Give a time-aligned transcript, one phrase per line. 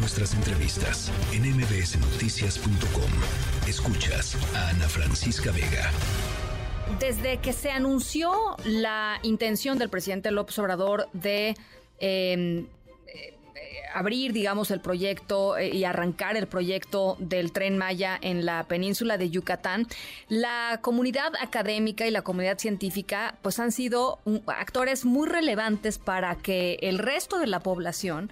[0.00, 3.10] nuestras entrevistas en mbsnoticias.com.
[3.68, 5.90] Escuchas a Ana Francisca Vega.
[6.98, 11.54] Desde que se anunció la intención del presidente López Obrador de
[11.98, 12.66] em,
[13.94, 19.18] abrir, digamos, el proyecto eh, y arrancar el proyecto del tren Maya en la península
[19.18, 19.86] de Yucatán,
[20.28, 26.78] la comunidad académica y la comunidad científica pues han sido actores muy relevantes para que
[26.82, 28.30] el resto de la población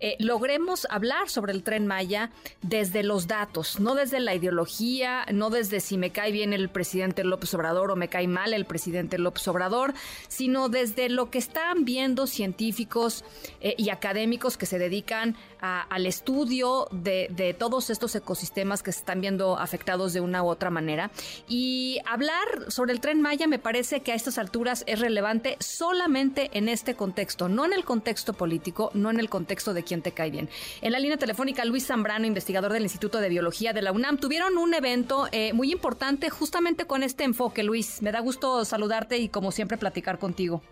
[0.00, 2.30] eh, logremos hablar sobre el tren Maya
[2.62, 7.22] desde los datos, no desde la ideología, no desde si me cae bien el presidente
[7.22, 9.92] López Obrador o me cae mal el presidente López Obrador,
[10.28, 13.24] sino desde lo que están viendo científicos
[13.60, 19.00] eh, y académicos que se dedican al estudio de, de, todos estos ecosistemas que se
[19.00, 21.10] están viendo afectados de una u otra manera.
[21.48, 26.48] Y hablar sobre el tren Maya me parece que a estas alturas es relevante solamente
[26.54, 30.98] en este contexto, no en el contexto político, no en el contexto de En la
[30.98, 35.26] línea telefónica, Luis Zambrano, investigador del Instituto de Biología de la UNAM, tuvieron un evento
[35.32, 38.00] eh, muy importante justamente con este enfoque, Luis.
[38.02, 40.62] Me da gusto saludarte y como siempre platicar contigo.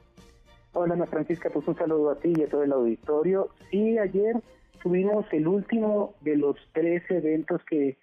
[0.72, 3.48] Hola Ana Francisca, pues un saludo a ti y a todo el auditorio.
[3.70, 4.36] Sí, ayer
[4.82, 7.98] tuvimos el último de los tres eventos que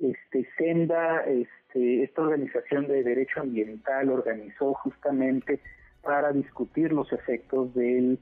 [0.00, 5.60] este, Senda, este, esta organización de derecho ambiental, organizó justamente
[6.02, 8.18] para discutir los efectos del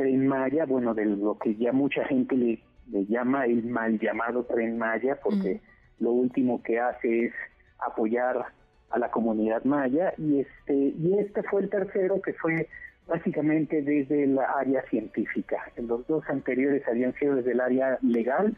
[0.00, 2.58] Tren Maya, bueno, de lo que ya mucha gente le,
[3.06, 5.60] llama el mal llamado Tren Maya, porque
[5.98, 7.34] lo último que hace es
[7.78, 8.46] apoyar
[8.88, 12.66] a la comunidad maya y este y este fue el tercero que fue
[13.06, 15.70] básicamente desde la área científica.
[15.76, 18.56] Los dos anteriores habían sido desde el área legal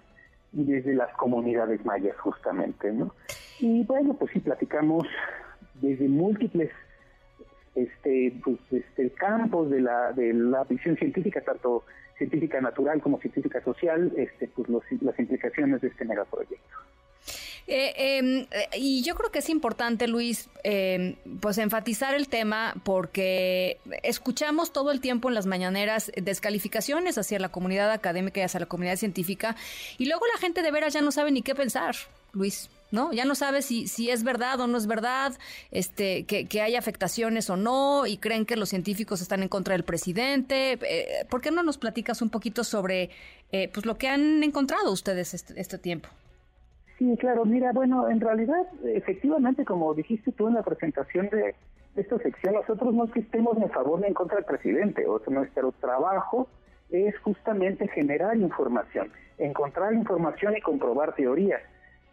[0.52, 3.12] y desde las comunidades mayas justamente, ¿no?
[3.58, 5.08] Y bueno, pues sí platicamos
[5.80, 6.70] desde múltiples
[7.74, 11.84] este, pues, este, campos de la, de la visión científica, tanto
[12.18, 14.68] científica natural como científica social, este, pues
[15.00, 16.76] las implicaciones de este megaproyecto.
[17.68, 23.78] Eh, em, y yo creo que es importante, Luis, em, pues enfatizar el tema porque
[24.02, 28.66] escuchamos todo el tiempo en las mañaneras descalificaciones hacia la comunidad académica y hacia la
[28.66, 29.56] comunidad científica
[29.96, 31.94] y luego la gente de veras ya no sabe ni qué pensar,
[32.32, 32.68] Luis.
[32.92, 33.12] ¿No?
[33.12, 35.32] Ya no sabe si, es verdad o no es verdad,
[35.70, 39.74] este, que, que hay afectaciones o no, y creen que los científicos están en contra
[39.74, 40.78] del presidente.
[40.82, 43.10] Eh, ¿Por qué no nos platicas un poquito sobre
[43.50, 46.08] eh, pues lo que han encontrado ustedes este, este tiempo?
[46.98, 51.54] Sí, claro, mira, bueno, en realidad, efectivamente, como dijiste tú en la presentación de
[51.96, 55.06] esta sección, nosotros no es que estemos ni a favor ni en contra del presidente,
[55.06, 56.48] o sea, nuestro trabajo
[56.90, 61.60] es justamente generar información, encontrar información y comprobar teorías.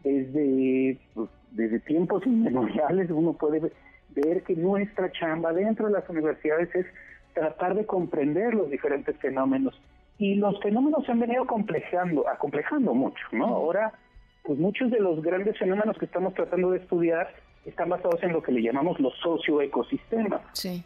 [0.04, 3.72] Desde, pues, desde tiempos inmemoriales uno puede
[4.16, 6.86] ver que nuestra chamba dentro de las universidades es
[7.34, 9.80] tratar de comprender los diferentes fenómenos.
[10.18, 13.46] Y los fenómenos se han venido complejando, acomplejando mucho, ¿no?
[13.46, 13.94] Ahora
[14.50, 17.30] pues muchos de los grandes fenómenos que estamos tratando de estudiar
[17.66, 20.42] están basados en lo que le llamamos los socioecosistemas,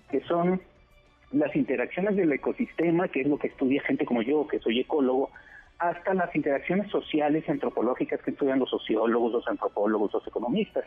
[0.10, 0.62] que son
[1.32, 5.30] las interacciones del ecosistema, que es lo que estudia gente como yo, que soy ecólogo,
[5.90, 10.86] hasta las interacciones sociales y antropológicas que estudian los sociólogos, los antropólogos, los economistas.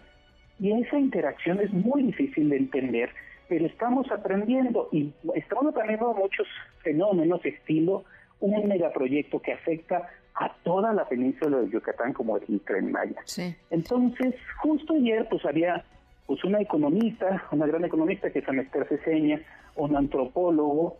[0.59, 3.11] Y esa interacción es muy difícil de entender,
[3.49, 6.47] pero estamos aprendiendo y estamos aprendiendo muchos
[6.83, 8.05] fenómenos estilo
[8.41, 13.23] un megaproyecto que afecta a toda la península de Yucatán como el Tren Maya.
[13.71, 15.85] Entonces, justo ayer pues había
[16.27, 19.41] pues una economista, una gran economista que es Anester Ceseña,
[19.77, 20.97] un antropólogo,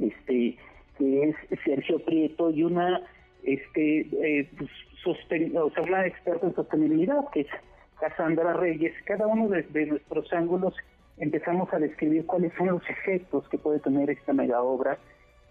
[0.00, 0.56] este,
[1.00, 3.00] que es Sergio Prieto y una
[3.42, 4.70] este eh, pues,
[5.06, 7.46] o sea, una experta en sostenibilidad que es
[7.98, 8.92] Cassandra Reyes.
[9.06, 10.74] Cada uno de, nuestros ángulos
[11.16, 14.98] empezamos a describir cuáles son los efectos que puede tener esta mega obra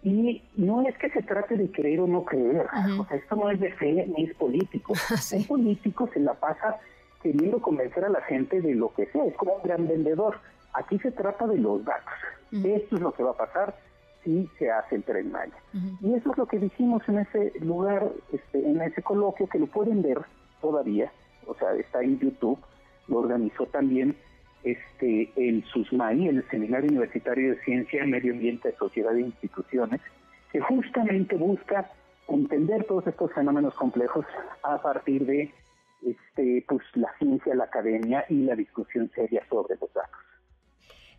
[0.04, 2.68] y no es que se trate de creer o no creer,
[3.00, 4.94] o sea, esto no es de fe ni es político.
[5.34, 6.78] Un político se la pasa
[7.22, 10.40] queriendo convencer a la gente de lo que sea, es como un gran vendedor.
[10.74, 12.14] Aquí se trata de los datos.
[12.52, 13.76] Esto es lo que va a pasar
[14.24, 15.54] si se hace el tren Maya.
[16.02, 19.68] Y eso es lo que dijimos en ese lugar, este, en ese coloquio, que lo
[19.68, 20.20] pueden ver
[20.62, 21.12] todavía,
[21.46, 22.60] o sea, está en YouTube,
[23.08, 24.16] lo organizó también
[24.64, 30.02] este el SUSMAI, el Seminario Universitario de Ciencia, Medio Ambiente, Sociedad e Instituciones,
[30.52, 31.90] que justamente busca
[32.28, 34.26] entender todos estos fenómenos complejos
[34.64, 35.52] a partir de
[36.06, 40.29] este pues la ciencia, la academia y la discusión seria sobre los datos.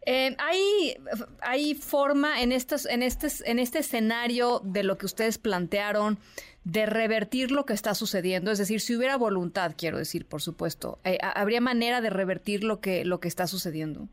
[0.06, 0.96] Eh, ¿hay,
[1.42, 6.18] ¿Hay forma en, estos, en, este, en este escenario de lo que ustedes plantearon
[6.64, 8.50] de revertir lo que está sucediendo?
[8.50, 12.80] Es decir, si hubiera voluntad, quiero decir, por supuesto, eh, ¿habría manera de revertir lo
[12.80, 14.08] que, lo que está sucediendo?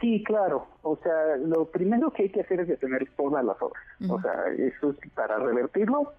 [0.00, 0.68] Sí, claro.
[0.82, 3.82] O sea, lo primero que hay que hacer es detener todas las obras.
[4.08, 6.12] O sea, eso es para revertirlo,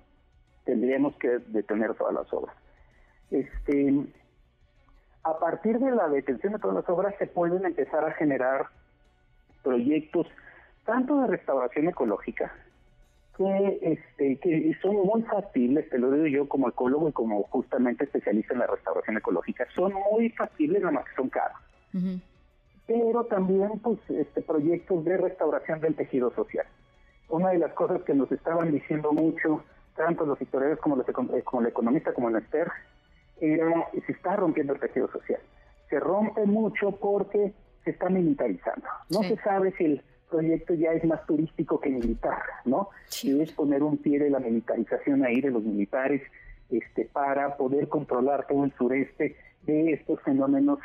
[0.65, 2.55] tendríamos que detener todas las obras.
[3.31, 4.05] Este,
[5.23, 8.67] a partir de la detención de todas las obras se pueden empezar a generar
[9.63, 10.27] proyectos
[10.85, 12.51] tanto de restauración ecológica
[13.37, 18.03] que, este, que son muy factibles, te lo digo yo como ecólogo y como justamente
[18.03, 21.57] especialista en la restauración ecológica, son muy factibles, nada más que son caros.
[22.85, 26.65] Pero también pues este proyectos de restauración del tejido social.
[27.29, 29.63] Una de las cosas que nos estaban diciendo mucho,
[29.95, 31.05] tanto los historiadores como, los,
[31.45, 32.67] como el economista como el Esther,
[33.39, 35.39] era se está rompiendo el tejido social.
[35.89, 37.53] Se rompe mucho porque
[37.89, 38.87] se está militarizando.
[39.09, 42.89] No se sabe si el proyecto ya es más turístico que militar, ¿no?
[43.07, 46.21] Si es poner un pie de la militarización ahí de los militares
[46.69, 50.77] este para poder controlar todo el sureste de estos fenómenos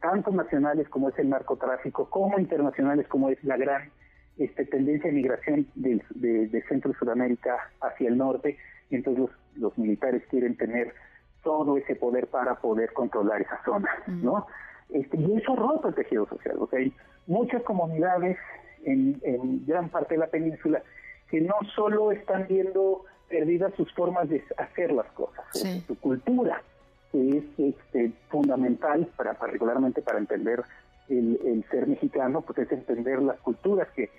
[0.00, 3.90] tanto nacionales como es el narcotráfico como internacionales como es la gran
[4.38, 8.56] este, tendencia de migración de, de, Centro y Sudamérica hacia el norte
[8.90, 10.94] entonces los, militares quieren tener
[11.42, 14.46] todo ese poder para poder controlar esa zona, ¿no?
[14.90, 16.56] Este, y eso rompe el tejido social.
[16.58, 16.92] O sea, hay
[17.26, 18.36] muchas comunidades
[18.84, 19.20] en,
[19.66, 20.82] gran parte de la península
[21.30, 25.44] que no solo están viendo perdidas sus formas de hacer las cosas,
[25.86, 26.62] su cultura,
[27.10, 30.62] que es este, fundamental para particularmente para entender
[31.08, 34.10] el, ser mexicano, pues es entender las culturas que,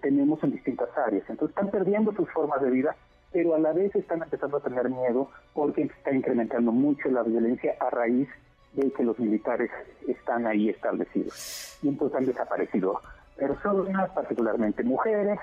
[0.00, 1.28] tenemos en distintas áreas.
[1.28, 2.96] Entonces están perdiendo sus formas de vida,
[3.30, 7.74] pero a la vez están empezando a tener miedo porque está incrementando mucho la violencia
[7.78, 8.26] a raíz
[8.74, 9.70] de que los militares
[10.06, 11.78] están ahí establecidos.
[11.82, 13.00] Y entonces han desaparecido
[13.36, 15.38] personas, particularmente mujeres,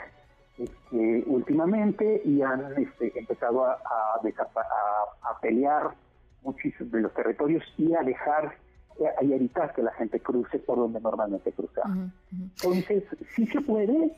[0.58, 5.92] este, últimamente, y han este, empezado a, a, pelear
[6.44, 8.56] muchísimos de los territorios y a dejar
[9.22, 11.94] y evitar que la gente cruce por donde normalmente cruzaba.
[12.32, 13.04] Entonces,
[13.36, 14.18] sí se puede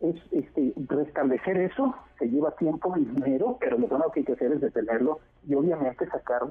[0.00, 4.32] es, este, restablecer eso, se lleva tiempo y dinero, pero lo primero que hay que
[4.32, 6.42] hacer es detenerlo y obviamente sacar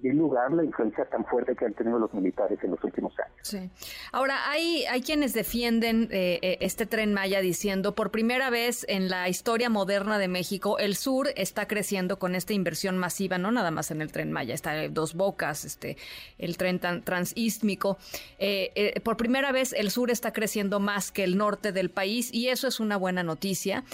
[0.00, 3.36] de lugar la influencia tan fuerte que han tenido los militares en los últimos años.
[3.42, 3.70] Sí.
[4.12, 9.08] Ahora, hay, hay quienes defienden eh, eh, este tren Maya diciendo, por primera vez en
[9.08, 13.70] la historia moderna de México, el sur está creciendo con esta inversión masiva, no nada
[13.70, 15.96] más en el tren Maya, está Dos Bocas, este,
[16.38, 17.98] el tren transístmico.
[18.38, 22.48] Eh, por primera vez el sur está creciendo más que el norte del país y
[22.48, 23.84] eso es una buena noticia.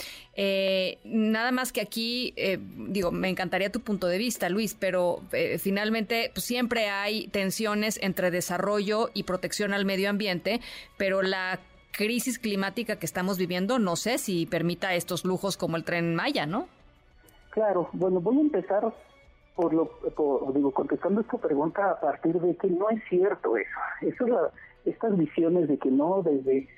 [1.04, 2.34] nada más que aquí,
[2.88, 5.22] digo, me encantaría tu punto de vista, Luis, pero
[5.58, 10.60] finalmente pues, siempre hay tensiones entre desarrollo y protección al medio ambiente,
[10.96, 11.60] pero la
[11.92, 16.46] crisis climática que estamos viviendo no sé si permita estos lujos como el tren Maya,
[16.46, 16.68] ¿no?
[17.50, 18.92] Claro, bueno, voy a empezar
[19.54, 19.90] por lo,
[20.54, 23.78] digo, contestando esta pregunta a partir de que no es cierto eso.
[24.02, 26.68] Eso es estas visiones de que no, desde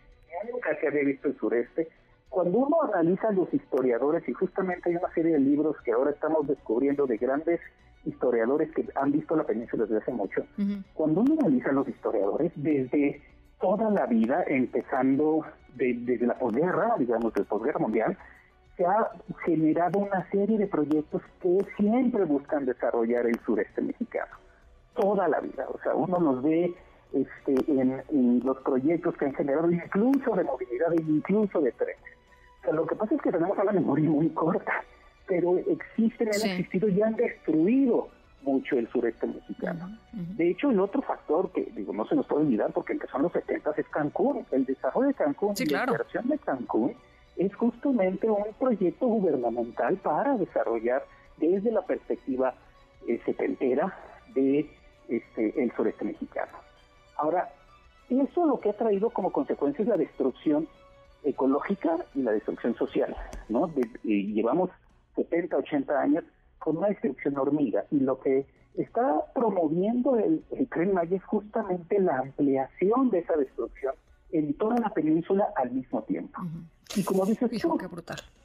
[0.50, 1.88] nunca se había visto el sureste.
[2.28, 6.12] Cuando uno analiza a los historiadores, y justamente hay una serie de libros que ahora
[6.12, 7.60] estamos descubriendo de grandes
[8.04, 10.44] historiadores que han visto la península desde hace mucho,
[10.94, 13.22] cuando uno analiza a los historiadores desde
[13.60, 18.16] toda la vida, empezando desde la posguerra, digamos, del posguerra mundial,
[18.76, 19.10] se ha
[19.44, 24.36] generado una serie de proyectos que siempre buscan desarrollar el sureste mexicano.
[24.94, 25.66] Toda la vida.
[25.68, 26.74] O sea, uno los ve
[27.12, 31.96] este, en, los proyectos que han generado incluso de movilidad incluso de trenes.
[32.60, 34.84] O sea, lo que pasa es que tenemos una memoria muy corta
[35.28, 38.08] pero existen, han existido y han destruido
[38.42, 39.98] mucho el sureste mexicano.
[40.12, 43.24] De hecho, el otro factor que digo no se nos puede olvidar porque empezó en
[43.24, 44.46] los 70 es Cancún.
[44.50, 46.94] El desarrollo de Cancún y la inversión de Cancún
[47.36, 51.04] es justamente un proyecto gubernamental para desarrollar
[51.36, 52.54] desde la perspectiva
[53.06, 53.96] eh, setentera
[54.34, 54.68] de
[55.08, 56.52] este, el sureste mexicano.
[57.16, 57.50] Ahora,
[58.08, 60.66] eso lo que ha traído como consecuencia es la destrucción
[61.22, 63.14] ecológica y la destrucción social,
[63.48, 63.70] ¿no?
[64.04, 64.70] llevamos
[65.18, 66.24] 70, 80 años
[66.58, 71.98] con una destrucción hormiga y lo que está promoviendo el, el Tren Maya es justamente
[71.98, 73.94] la ampliación de esa destrucción
[74.30, 76.40] en toda la península al mismo tiempo.
[76.96, 77.78] Y como dices tú,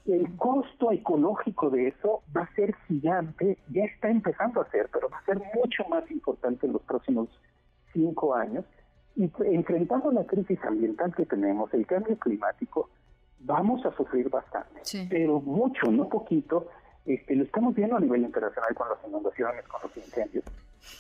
[0.06, 5.10] el costo ecológico de eso va a ser gigante, ya está empezando a ser, pero
[5.10, 7.30] va a ser mucho más importante en los próximos
[7.94, 8.66] cinco años.
[9.16, 12.90] Y enfrentando la crisis ambiental que tenemos, el cambio climático,
[13.44, 16.68] vamos a sufrir bastante, pero mucho, no poquito.
[17.06, 20.46] Este, lo estamos viendo a nivel internacional con las inundaciones, con los incendios.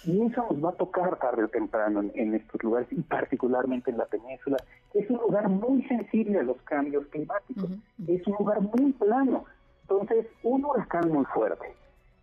[0.05, 3.97] Y eso nos va a tocar tarde o temprano en, estos lugares, y particularmente en
[3.97, 4.57] la península.
[4.93, 7.69] Es un lugar muy sensible a los cambios climáticos.
[8.07, 9.45] Es un lugar muy plano.
[9.83, 11.73] Entonces, un huracán muy fuerte,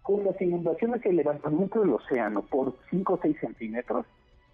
[0.03, 4.07] con las inundaciones y el levantamiento del océano por 5 o 6 centímetros,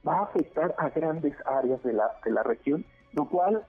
[0.07, 3.65] va a afectar a grandes áreas de la, de la región, lo cual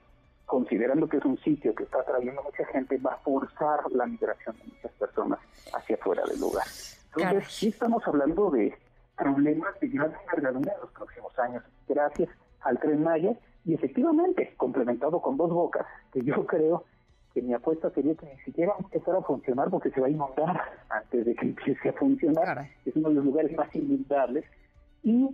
[0.48, 4.56] considerando que es un sitio que está atrayendo mucha gente, va a forzar la migración
[4.56, 5.38] de muchas personas
[5.74, 6.66] hacia afuera del lugar.
[7.14, 8.74] Entonces, sí estamos hablando de
[9.16, 12.30] problemas de gran envergadura en los próximos años, gracias
[12.62, 13.36] al Tren Maya,
[13.66, 16.84] y efectivamente, complementado con dos bocas, que yo creo
[17.34, 20.62] que mi apuesta sería que ni siquiera empezar a funcionar porque se va a inundar
[20.88, 22.70] antes de que empiece a funcionar.
[22.86, 24.46] Es uno de los lugares más inundables.
[25.02, 25.28] Y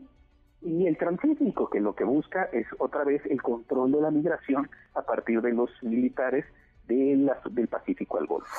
[0.65, 4.69] y el transísmico, que lo que busca es otra vez el control de la migración
[4.95, 6.45] a partir de los militares
[6.89, 8.55] de del Pacífico al Golfo.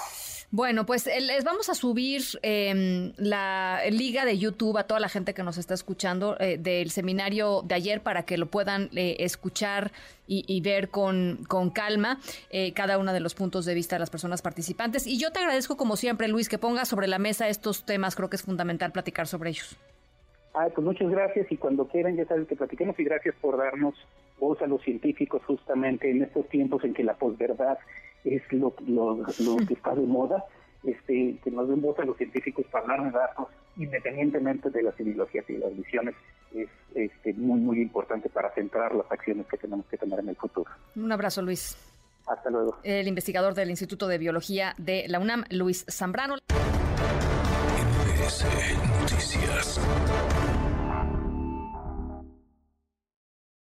[0.51, 5.09] Bueno, pues eh, les vamos a subir eh, la liga de YouTube a toda la
[5.09, 9.17] gente que nos está escuchando eh, del seminario de ayer para que lo puedan eh,
[9.19, 9.91] escuchar
[10.27, 12.19] y, y, ver con, con calma
[12.73, 15.05] cada uno de los puntos de vista de las personas participantes.
[15.05, 18.15] Y yo te agradezco como siempre, Luis, que pongas sobre la mesa estos temas.
[18.15, 19.77] Creo que es fundamental platicar sobre ellos.
[20.57, 23.93] Ah, pues muchas gracias y cuando quieran ya saben que platiquemos y gracias por darnos
[24.39, 27.77] voz a los científicos justamente en estos tiempos en que la posverdad
[28.23, 29.17] es lo, lo,
[29.67, 30.45] que está de moda,
[30.85, 34.97] este, que nos den voz a los científicos para hablar de datos independientemente de las
[34.97, 36.15] ideologías y las visiones
[36.53, 40.37] es este, muy muy importante para centrar las acciones que tenemos que tomar en el
[40.37, 40.71] futuro.
[40.95, 41.77] Un abrazo Luis.
[42.27, 42.77] Hasta luego.
[42.83, 46.35] El investigador del Instituto de Biología de la UNAM, Luis Zambrano.
[48.25, 48.43] MBS
[49.01, 49.79] Noticias.